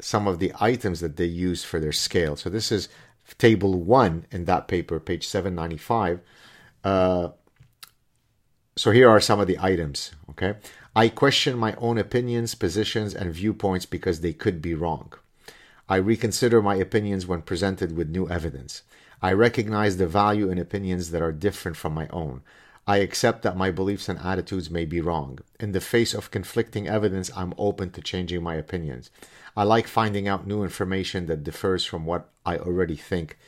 some 0.00 0.26
of 0.26 0.38
the 0.38 0.52
items 0.60 1.00
that 1.00 1.16
they 1.16 1.26
use 1.26 1.62
for 1.64 1.78
their 1.78 1.92
scale. 1.92 2.36
So 2.36 2.50
this 2.50 2.72
is 2.72 2.88
table 3.38 3.82
one 3.82 4.26
in 4.30 4.44
that 4.46 4.68
paper, 4.68 4.98
page 4.98 5.26
795. 5.26 6.20
Uh, 6.84 7.28
so 8.76 8.90
here 8.90 9.08
are 9.08 9.20
some 9.20 9.40
of 9.40 9.46
the 9.46 9.58
items. 9.60 10.12
Okay. 10.30 10.54
I 10.94 11.08
question 11.08 11.56
my 11.56 11.74
own 11.76 11.98
opinions, 11.98 12.54
positions, 12.54 13.14
and 13.14 13.32
viewpoints 13.32 13.86
because 13.86 14.20
they 14.20 14.32
could 14.32 14.60
be 14.60 14.74
wrong. 14.74 15.12
I 15.88 15.96
reconsider 15.96 16.62
my 16.62 16.74
opinions 16.76 17.26
when 17.26 17.42
presented 17.42 17.96
with 17.96 18.08
new 18.08 18.28
evidence. 18.28 18.82
I 19.22 19.32
recognize 19.32 19.96
the 19.96 20.08
value 20.08 20.50
in 20.50 20.58
opinions 20.58 21.12
that 21.12 21.22
are 21.22 21.32
different 21.32 21.76
from 21.76 21.94
my 21.94 22.08
own. 22.08 22.42
I 22.86 22.96
accept 22.96 23.42
that 23.42 23.56
my 23.56 23.70
beliefs 23.70 24.08
and 24.08 24.18
attitudes 24.18 24.68
may 24.68 24.84
be 24.84 25.00
wrong. 25.00 25.38
In 25.60 25.70
the 25.70 25.80
face 25.80 26.12
of 26.12 26.32
conflicting 26.32 26.88
evidence, 26.88 27.30
I'm 27.36 27.54
open 27.56 27.90
to 27.90 28.00
changing 28.00 28.42
my 28.42 28.56
opinions. 28.56 29.10
I 29.56 29.62
like 29.62 29.86
finding 29.86 30.26
out 30.26 30.46
new 30.46 30.64
information 30.64 31.26
that 31.26 31.44
differs 31.44 31.84
from 31.84 32.04
what 32.04 32.30
I 32.44 32.56
already 32.56 32.96
think 32.96 33.38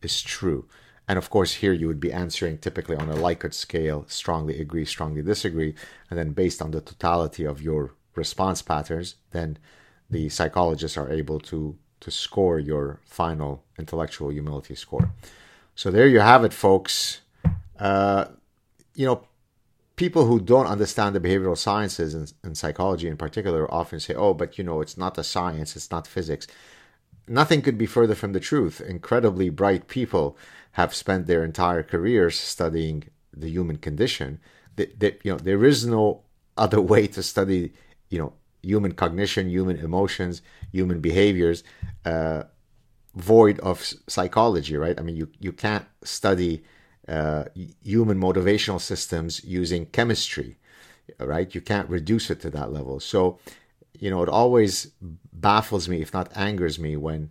is 0.00 0.22
true. 0.22 0.68
And 1.08 1.18
of 1.18 1.30
course, 1.30 1.54
here 1.54 1.72
you 1.72 1.88
would 1.88 2.00
be 2.00 2.12
answering 2.12 2.58
typically 2.58 2.96
on 2.96 3.10
a 3.10 3.16
Likert 3.16 3.54
scale 3.54 4.04
strongly 4.06 4.60
agree, 4.60 4.84
strongly 4.84 5.22
disagree. 5.22 5.74
And 6.08 6.18
then 6.18 6.30
based 6.30 6.62
on 6.62 6.70
the 6.70 6.80
totality 6.80 7.44
of 7.44 7.60
your 7.60 7.94
response 8.14 8.62
patterns, 8.62 9.16
then 9.32 9.58
the 10.08 10.28
psychologists 10.28 10.96
are 10.96 11.10
able 11.10 11.40
to, 11.40 11.76
to 12.04 12.10
score 12.10 12.58
your 12.58 13.00
final 13.06 13.64
intellectual 13.78 14.28
humility 14.28 14.74
score. 14.74 15.10
So 15.74 15.90
there 15.90 16.06
you 16.06 16.20
have 16.20 16.44
it, 16.44 16.52
folks. 16.52 17.22
Uh, 17.78 18.26
you 18.94 19.06
know, 19.06 19.24
people 19.96 20.26
who 20.26 20.38
don't 20.38 20.66
understand 20.66 21.14
the 21.14 21.20
behavioral 21.20 21.56
sciences 21.56 22.12
and, 22.14 22.30
and, 22.42 22.58
psychology 22.58 23.08
in 23.08 23.16
particular 23.16 23.72
often 23.72 24.00
say, 24.00 24.14
oh, 24.14 24.34
but 24.34 24.58
you 24.58 24.64
know, 24.64 24.82
it's 24.82 24.98
not 24.98 25.16
a 25.16 25.24
science, 25.24 25.76
it's 25.76 25.90
not 25.90 26.06
physics. 26.06 26.46
Nothing 27.26 27.62
could 27.62 27.78
be 27.78 27.86
further 27.86 28.14
from 28.14 28.34
the 28.34 28.40
truth. 28.40 28.82
Incredibly 28.82 29.48
bright 29.48 29.88
people 29.88 30.36
have 30.72 30.94
spent 30.94 31.26
their 31.26 31.42
entire 31.42 31.82
careers 31.82 32.38
studying 32.38 33.04
the 33.32 33.48
human 33.48 33.78
condition. 33.78 34.40
You 34.76 35.18
know, 35.24 35.38
there 35.38 35.64
is 35.64 35.86
no 35.86 36.20
other 36.56 36.82
way 36.82 37.06
to 37.08 37.22
study, 37.22 37.72
you 38.10 38.18
know, 38.18 38.34
human 38.64 38.92
cognition, 38.92 39.48
human 39.48 39.76
emotions, 39.76 40.42
human 40.72 41.00
behaviors, 41.00 41.62
uh, 42.04 42.44
void 43.14 43.60
of 43.60 43.82
psychology, 44.08 44.76
right? 44.76 44.98
I 44.98 45.02
mean, 45.02 45.16
you 45.16 45.28
you 45.40 45.52
can't 45.52 45.86
study 46.02 46.64
uh, 47.08 47.44
human 47.82 48.18
motivational 48.18 48.80
systems 48.80 49.44
using 49.44 49.86
chemistry, 49.86 50.56
right? 51.18 51.54
You 51.54 51.60
can't 51.60 51.88
reduce 51.88 52.30
it 52.30 52.40
to 52.40 52.50
that 52.50 52.72
level. 52.72 52.98
So, 53.00 53.38
you 53.98 54.10
know, 54.10 54.22
it 54.22 54.28
always 54.28 54.90
baffles 55.32 55.88
me, 55.88 56.00
if 56.00 56.12
not 56.12 56.34
angers 56.36 56.78
me, 56.78 56.96
when 56.96 57.30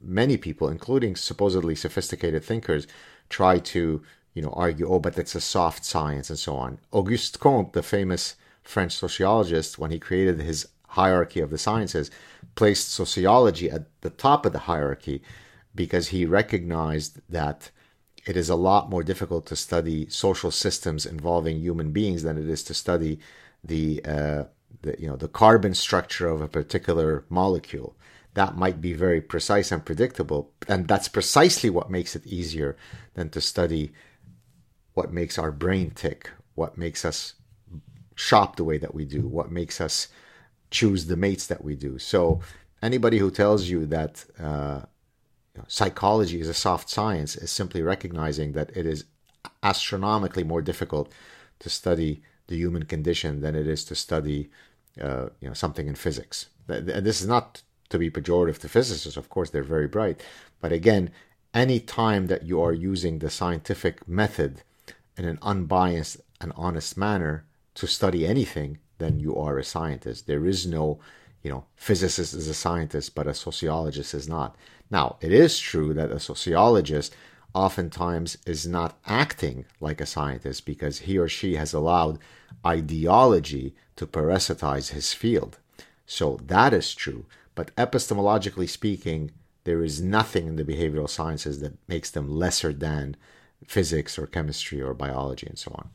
many 0.00 0.36
people, 0.36 0.68
including 0.68 1.16
supposedly 1.16 1.74
sophisticated 1.74 2.44
thinkers, 2.44 2.86
try 3.30 3.58
to, 3.58 4.02
you 4.34 4.42
know, 4.42 4.52
argue, 4.54 4.86
oh, 4.88 4.98
but 4.98 5.18
it's 5.18 5.34
a 5.34 5.40
soft 5.40 5.84
science 5.84 6.28
and 6.28 6.38
so 6.38 6.54
on. 6.56 6.78
Auguste 6.92 7.40
Comte, 7.40 7.72
the 7.72 7.82
famous 7.82 8.36
French 8.62 8.92
sociologist, 8.92 9.78
when 9.78 9.90
he 9.90 9.98
created 9.98 10.40
his 10.40 10.68
hierarchy 10.94 11.40
of 11.40 11.50
the 11.50 11.58
sciences, 11.58 12.10
placed 12.54 12.90
sociology 12.90 13.70
at 13.70 13.86
the 14.00 14.10
top 14.10 14.46
of 14.46 14.52
the 14.52 14.60
hierarchy 14.70 15.22
because 15.74 16.08
he 16.08 16.24
recognized 16.24 17.20
that 17.28 17.70
it 18.26 18.36
is 18.36 18.48
a 18.48 18.56
lot 18.56 18.88
more 18.88 19.02
difficult 19.02 19.46
to 19.46 19.56
study 19.56 20.08
social 20.08 20.50
systems 20.50 21.04
involving 21.04 21.60
human 21.60 21.90
beings 21.90 22.22
than 22.22 22.38
it 22.38 22.48
is 22.48 22.62
to 22.64 22.74
study 22.74 23.18
the, 23.62 24.02
uh, 24.04 24.44
the 24.82 24.96
you 24.98 25.08
know 25.08 25.16
the 25.16 25.28
carbon 25.28 25.74
structure 25.74 26.28
of 26.28 26.40
a 26.40 26.48
particular 26.48 27.24
molecule. 27.28 27.96
That 28.34 28.56
might 28.56 28.80
be 28.80 28.92
very 28.92 29.20
precise 29.20 29.70
and 29.70 29.84
predictable, 29.84 30.50
and 30.66 30.88
that's 30.88 31.08
precisely 31.08 31.70
what 31.70 31.90
makes 31.90 32.16
it 32.16 32.26
easier 32.26 32.76
than 33.14 33.30
to 33.30 33.40
study 33.40 33.92
what 34.94 35.12
makes 35.12 35.38
our 35.38 35.52
brain 35.52 35.90
tick, 35.90 36.30
what 36.54 36.78
makes 36.78 37.04
us 37.04 37.34
shop 38.14 38.56
the 38.56 38.64
way 38.64 38.78
that 38.78 38.94
we 38.94 39.04
do, 39.04 39.22
what 39.22 39.50
makes 39.50 39.80
us 39.80 40.08
choose 40.78 41.06
the 41.06 41.22
mates 41.26 41.46
that 41.46 41.62
we 41.68 41.74
do. 41.86 41.92
So 41.98 42.40
anybody 42.82 43.18
who 43.18 43.30
tells 43.30 43.62
you 43.72 43.80
that 43.86 44.12
uh, 44.48 44.80
psychology 45.68 46.38
is 46.44 46.48
a 46.48 46.60
soft 46.66 46.86
science 46.90 47.36
is 47.44 47.50
simply 47.50 47.82
recognizing 47.82 48.52
that 48.52 48.70
it 48.76 48.86
is 48.94 49.04
astronomically 49.62 50.44
more 50.52 50.62
difficult 50.70 51.06
to 51.60 51.68
study 51.70 52.12
the 52.48 52.56
human 52.56 52.84
condition 52.94 53.40
than 53.40 53.54
it 53.54 53.66
is 53.74 53.84
to 53.84 53.94
study 53.94 54.50
uh, 55.00 55.26
you 55.40 55.48
know 55.48 55.54
something 55.54 55.86
in 55.86 55.94
physics. 55.94 56.36
This 56.66 57.20
is 57.20 57.28
not 57.36 57.62
to 57.90 57.98
be 57.98 58.10
pejorative 58.10 58.58
to 58.58 58.68
physicists, 58.68 59.16
of 59.16 59.28
course, 59.28 59.50
they're 59.50 59.74
very 59.76 59.90
bright. 59.96 60.16
But 60.60 60.72
again, 60.72 61.10
any 61.52 61.78
time 61.78 62.26
that 62.26 62.42
you 62.44 62.60
are 62.66 62.72
using 62.72 63.18
the 63.18 63.30
scientific 63.30 64.08
method 64.08 64.62
in 65.16 65.24
an 65.24 65.38
unbiased 65.42 66.16
and 66.40 66.52
honest 66.56 66.96
manner 66.96 67.44
to 67.74 67.86
study 67.86 68.26
anything, 68.26 68.78
then 69.04 69.20
you 69.20 69.36
are 69.36 69.58
a 69.58 69.64
scientist. 69.64 70.26
There 70.26 70.46
is 70.46 70.66
no, 70.66 70.98
you 71.42 71.50
know, 71.50 71.64
physicist 71.76 72.34
is 72.34 72.48
a 72.48 72.54
scientist, 72.54 73.14
but 73.14 73.26
a 73.26 73.34
sociologist 73.34 74.14
is 74.14 74.28
not. 74.28 74.56
Now, 74.90 75.16
it 75.20 75.32
is 75.32 75.58
true 75.58 75.92
that 75.94 76.10
a 76.10 76.18
sociologist 76.18 77.14
oftentimes 77.54 78.38
is 78.46 78.66
not 78.66 78.98
acting 79.06 79.64
like 79.80 80.00
a 80.00 80.06
scientist 80.06 80.66
because 80.66 81.00
he 81.00 81.18
or 81.18 81.28
she 81.28 81.54
has 81.56 81.72
allowed 81.72 82.18
ideology 82.66 83.74
to 83.96 84.06
parasitize 84.06 84.90
his 84.90 85.12
field. 85.12 85.58
So 86.06 86.40
that 86.46 86.72
is 86.72 86.94
true. 86.94 87.26
But 87.54 87.74
epistemologically 87.76 88.68
speaking, 88.68 89.30
there 89.64 89.82
is 89.82 90.02
nothing 90.02 90.46
in 90.46 90.56
the 90.56 90.64
behavioral 90.64 91.08
sciences 91.08 91.60
that 91.60 91.76
makes 91.88 92.10
them 92.10 92.28
lesser 92.28 92.72
than 92.72 93.16
physics 93.66 94.18
or 94.18 94.26
chemistry 94.26 94.80
or 94.80 94.92
biology 94.94 95.46
and 95.46 95.58
so 95.58 95.72
on. 95.74 95.88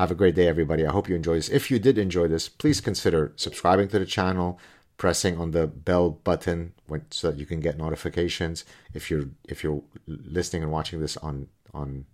Have 0.00 0.10
a 0.10 0.14
great 0.14 0.34
day, 0.34 0.48
everybody. 0.48 0.86
I 0.86 0.92
hope 0.92 1.10
you 1.10 1.14
enjoy 1.14 1.34
this. 1.34 1.50
If 1.50 1.70
you 1.70 1.78
did 1.78 1.98
enjoy 1.98 2.26
this, 2.26 2.48
please 2.48 2.80
consider 2.80 3.34
subscribing 3.36 3.88
to 3.88 3.98
the 3.98 4.06
channel, 4.06 4.58
pressing 4.96 5.36
on 5.36 5.50
the 5.50 5.66
bell 5.66 6.08
button 6.08 6.72
when, 6.86 7.04
so 7.10 7.30
that 7.30 7.38
you 7.38 7.44
can 7.44 7.60
get 7.60 7.76
notifications. 7.76 8.64
If 8.94 9.10
you're 9.10 9.28
if 9.44 9.62
you're 9.62 9.82
listening 10.06 10.62
and 10.62 10.72
watching 10.72 11.00
this 11.00 11.18
on 11.18 11.48
on 11.74 12.06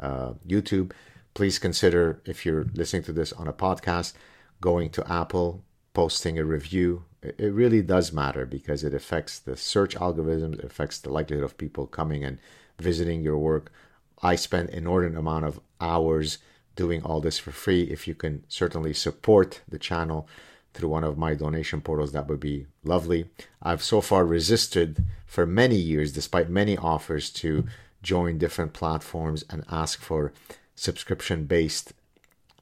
uh, 0.00 0.32
YouTube, 0.48 0.92
please 1.34 1.58
consider 1.58 2.22
if 2.24 2.46
you're 2.46 2.64
listening 2.72 3.02
to 3.02 3.12
this 3.12 3.30
on 3.34 3.46
a 3.46 3.52
podcast, 3.52 4.14
going 4.62 4.88
to 4.92 5.12
Apple, 5.12 5.62
posting 5.92 6.38
a 6.38 6.46
review. 6.46 7.04
It 7.20 7.52
really 7.52 7.82
does 7.82 8.10
matter 8.10 8.46
because 8.46 8.82
it 8.82 8.94
affects 8.94 9.38
the 9.38 9.54
search 9.54 9.94
algorithms, 9.96 10.60
it 10.60 10.64
affects 10.64 10.98
the 10.98 11.12
likelihood 11.12 11.44
of 11.44 11.58
people 11.58 11.86
coming 11.88 12.24
and 12.24 12.38
visiting 12.78 13.20
your 13.20 13.36
work. 13.36 13.70
I 14.22 14.34
spend 14.34 14.70
inordinate 14.70 15.18
amount 15.18 15.44
of 15.44 15.60
hours 15.78 16.38
doing 16.76 17.02
all 17.02 17.20
this 17.20 17.38
for 17.38 17.50
free. 17.50 17.82
If 17.82 18.06
you 18.08 18.14
can 18.14 18.44
certainly 18.48 18.92
support 18.92 19.60
the 19.68 19.78
channel 19.78 20.28
through 20.72 20.88
one 20.88 21.04
of 21.04 21.16
my 21.16 21.34
donation 21.34 21.80
portals, 21.80 22.12
that 22.12 22.26
would 22.28 22.40
be 22.40 22.66
lovely. 22.82 23.26
I've 23.62 23.82
so 23.82 24.00
far 24.00 24.24
resisted 24.24 25.04
for 25.26 25.46
many 25.46 25.76
years, 25.76 26.12
despite 26.12 26.50
many 26.50 26.76
offers, 26.76 27.30
to 27.30 27.66
join 28.02 28.38
different 28.38 28.72
platforms 28.72 29.44
and 29.48 29.64
ask 29.70 30.00
for 30.00 30.32
subscription 30.74 31.44
based 31.46 31.92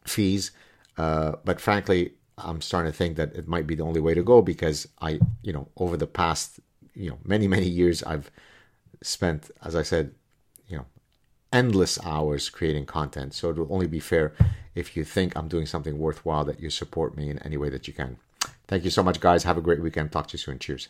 fees. 0.04 0.50
Uh, 0.96 1.32
but 1.44 1.60
frankly, 1.60 2.12
I'm 2.38 2.60
starting 2.60 2.92
to 2.92 2.96
think 2.96 3.16
that 3.16 3.34
it 3.34 3.48
might 3.48 3.66
be 3.66 3.74
the 3.74 3.84
only 3.84 4.00
way 4.00 4.14
to 4.14 4.22
go 4.22 4.42
because 4.42 4.88
I, 5.00 5.20
you 5.42 5.52
know, 5.52 5.68
over 5.76 5.96
the 5.96 6.06
past, 6.06 6.60
you 6.94 7.10
know, 7.10 7.18
many, 7.24 7.48
many 7.48 7.68
years, 7.68 8.02
I've 8.02 8.30
spent, 9.02 9.50
as 9.62 9.74
I 9.74 9.82
said, 9.82 10.14
endless 11.52 11.98
hours 12.04 12.48
creating 12.50 12.86
content. 12.86 13.34
So 13.34 13.50
it 13.50 13.56
will 13.56 13.72
only 13.72 13.86
be 13.86 14.00
fair 14.00 14.32
if 14.74 14.96
you 14.96 15.04
think 15.04 15.36
I'm 15.36 15.48
doing 15.48 15.66
something 15.66 15.98
worthwhile 15.98 16.44
that 16.46 16.60
you 16.60 16.70
support 16.70 17.16
me 17.16 17.30
in 17.30 17.38
any 17.40 17.56
way 17.56 17.68
that 17.68 17.86
you 17.86 17.94
can. 17.94 18.16
Thank 18.66 18.84
you 18.84 18.90
so 18.90 19.02
much, 19.02 19.20
guys. 19.20 19.44
Have 19.44 19.58
a 19.58 19.62
great 19.62 19.82
weekend. 19.82 20.12
Talk 20.12 20.28
to 20.28 20.34
you 20.34 20.38
soon. 20.38 20.58
Cheers. 20.58 20.88